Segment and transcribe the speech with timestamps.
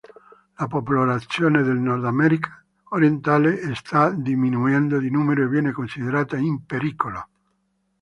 [0.57, 7.27] La popolazione del Nordamerica orientale sta diminuendo di numero e viene considerata in pericolo.